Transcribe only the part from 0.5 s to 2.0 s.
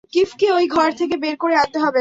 ওই ঘর থেকে বের করে আনতে হবে।